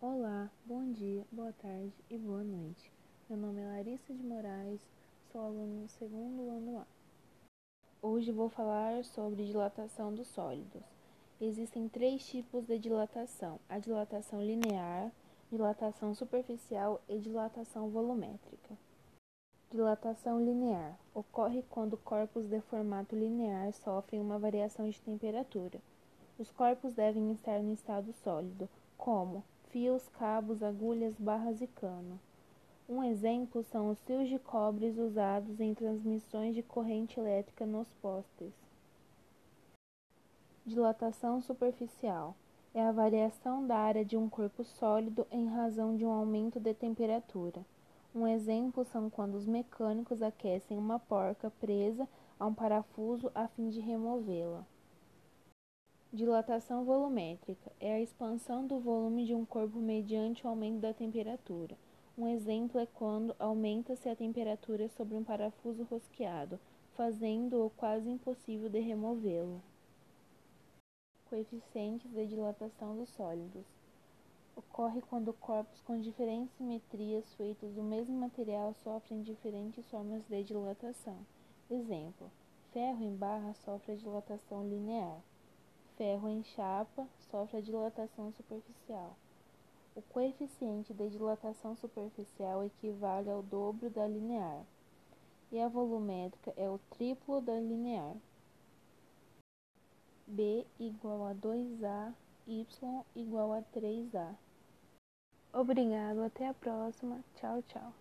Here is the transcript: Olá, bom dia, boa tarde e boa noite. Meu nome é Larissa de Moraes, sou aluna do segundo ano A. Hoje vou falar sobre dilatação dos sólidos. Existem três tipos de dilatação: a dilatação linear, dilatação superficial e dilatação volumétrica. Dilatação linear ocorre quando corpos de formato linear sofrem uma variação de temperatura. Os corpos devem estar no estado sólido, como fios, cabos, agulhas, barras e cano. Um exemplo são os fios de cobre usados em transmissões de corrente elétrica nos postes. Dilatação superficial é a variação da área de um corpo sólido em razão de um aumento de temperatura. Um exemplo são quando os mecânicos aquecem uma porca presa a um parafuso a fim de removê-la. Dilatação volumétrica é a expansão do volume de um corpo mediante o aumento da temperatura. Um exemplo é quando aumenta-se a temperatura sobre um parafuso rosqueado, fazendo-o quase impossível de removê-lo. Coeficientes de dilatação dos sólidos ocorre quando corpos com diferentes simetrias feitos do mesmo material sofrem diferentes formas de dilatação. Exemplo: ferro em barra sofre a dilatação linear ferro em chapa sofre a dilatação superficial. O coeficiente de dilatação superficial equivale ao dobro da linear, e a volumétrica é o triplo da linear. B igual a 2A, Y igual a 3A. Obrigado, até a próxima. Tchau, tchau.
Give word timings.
Olá, 0.00 0.48
bom 0.64 0.92
dia, 0.92 1.26
boa 1.32 1.52
tarde 1.54 1.92
e 2.08 2.16
boa 2.16 2.44
noite. 2.44 2.92
Meu 3.28 3.36
nome 3.36 3.60
é 3.60 3.66
Larissa 3.66 4.14
de 4.14 4.22
Moraes, 4.22 4.80
sou 5.32 5.40
aluna 5.40 5.82
do 5.82 5.88
segundo 5.88 6.48
ano 6.50 6.78
A. 6.78 6.86
Hoje 8.00 8.30
vou 8.30 8.48
falar 8.48 9.04
sobre 9.04 9.44
dilatação 9.44 10.14
dos 10.14 10.28
sólidos. 10.28 10.84
Existem 11.40 11.88
três 11.88 12.24
tipos 12.24 12.64
de 12.64 12.78
dilatação: 12.78 13.58
a 13.68 13.80
dilatação 13.80 14.40
linear, 14.40 15.10
dilatação 15.50 16.14
superficial 16.14 17.02
e 17.08 17.18
dilatação 17.18 17.90
volumétrica. 17.90 18.78
Dilatação 19.68 20.40
linear 20.40 20.96
ocorre 21.12 21.64
quando 21.68 21.96
corpos 21.96 22.46
de 22.46 22.60
formato 22.60 23.16
linear 23.16 23.72
sofrem 23.72 24.20
uma 24.20 24.38
variação 24.38 24.88
de 24.88 25.00
temperatura. 25.00 25.80
Os 26.38 26.52
corpos 26.52 26.94
devem 26.94 27.32
estar 27.32 27.60
no 27.60 27.72
estado 27.72 28.12
sólido, 28.22 28.68
como 28.96 29.42
fios, 29.70 30.08
cabos, 30.08 30.62
agulhas, 30.62 31.14
barras 31.18 31.60
e 31.60 31.66
cano. 31.66 32.18
Um 32.88 33.02
exemplo 33.04 33.62
são 33.64 33.90
os 33.90 34.00
fios 34.02 34.28
de 34.28 34.38
cobre 34.38 34.88
usados 34.88 35.60
em 35.60 35.74
transmissões 35.74 36.54
de 36.54 36.62
corrente 36.62 37.20
elétrica 37.20 37.66
nos 37.66 37.88
postes. 38.00 38.52
Dilatação 40.64 41.40
superficial 41.40 42.34
é 42.74 42.82
a 42.82 42.92
variação 42.92 43.66
da 43.66 43.76
área 43.76 44.04
de 44.04 44.16
um 44.16 44.28
corpo 44.28 44.64
sólido 44.64 45.26
em 45.30 45.46
razão 45.46 45.96
de 45.96 46.04
um 46.04 46.10
aumento 46.10 46.58
de 46.60 46.72
temperatura. 46.74 47.64
Um 48.14 48.26
exemplo 48.26 48.84
são 48.84 49.10
quando 49.10 49.34
os 49.34 49.46
mecânicos 49.46 50.22
aquecem 50.22 50.78
uma 50.78 50.98
porca 50.98 51.50
presa 51.60 52.08
a 52.38 52.46
um 52.46 52.54
parafuso 52.54 53.30
a 53.34 53.48
fim 53.48 53.68
de 53.68 53.80
removê-la. 53.80 54.64
Dilatação 56.10 56.86
volumétrica 56.86 57.70
é 57.78 57.92
a 57.92 58.00
expansão 58.00 58.66
do 58.66 58.80
volume 58.80 59.26
de 59.26 59.34
um 59.34 59.44
corpo 59.44 59.78
mediante 59.78 60.42
o 60.42 60.48
aumento 60.48 60.80
da 60.80 60.94
temperatura. 60.94 61.76
Um 62.16 62.26
exemplo 62.26 62.80
é 62.80 62.86
quando 62.86 63.36
aumenta-se 63.38 64.08
a 64.08 64.16
temperatura 64.16 64.88
sobre 64.88 65.14
um 65.14 65.22
parafuso 65.22 65.82
rosqueado, 65.82 66.58
fazendo-o 66.96 67.68
quase 67.76 68.08
impossível 68.08 68.70
de 68.70 68.80
removê-lo. 68.80 69.60
Coeficientes 71.28 72.10
de 72.10 72.26
dilatação 72.26 72.96
dos 72.96 73.10
sólidos 73.10 73.66
ocorre 74.56 75.02
quando 75.02 75.34
corpos 75.34 75.82
com 75.82 76.00
diferentes 76.00 76.56
simetrias 76.56 77.34
feitos 77.34 77.70
do 77.74 77.82
mesmo 77.82 78.18
material 78.18 78.72
sofrem 78.82 79.20
diferentes 79.20 79.86
formas 79.90 80.24
de 80.26 80.42
dilatação. 80.42 81.18
Exemplo: 81.70 82.30
ferro 82.72 83.04
em 83.04 83.14
barra 83.14 83.52
sofre 83.52 83.92
a 83.92 83.96
dilatação 83.96 84.66
linear 84.66 85.20
ferro 85.98 86.28
em 86.28 86.44
chapa 86.44 87.06
sofre 87.28 87.58
a 87.58 87.60
dilatação 87.60 88.32
superficial. 88.32 89.16
O 89.96 90.00
coeficiente 90.00 90.94
de 90.94 91.10
dilatação 91.10 91.74
superficial 91.74 92.64
equivale 92.64 93.28
ao 93.28 93.42
dobro 93.42 93.90
da 93.90 94.06
linear, 94.06 94.64
e 95.50 95.60
a 95.60 95.66
volumétrica 95.66 96.54
é 96.56 96.70
o 96.70 96.78
triplo 96.90 97.40
da 97.40 97.54
linear. 97.54 98.14
B 100.24 100.64
igual 100.78 101.26
a 101.26 101.34
2A, 101.34 102.14
Y 102.46 103.04
igual 103.16 103.52
a 103.52 103.62
3A. 103.62 104.34
Obrigado, 105.52 106.22
até 106.22 106.46
a 106.46 106.54
próxima. 106.54 107.24
Tchau, 107.34 107.60
tchau. 107.62 107.92